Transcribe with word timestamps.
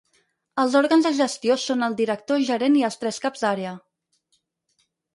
Els 0.63 0.77
òrgans 0.79 1.05
de 1.07 1.11
gestió 1.17 1.59
són 1.65 1.87
el 1.89 1.99
director 2.01 2.43
gerent 2.49 2.81
i 2.83 2.85
els 2.91 3.01
tres 3.05 3.23
caps 3.29 3.47
d'àrea. 3.47 3.79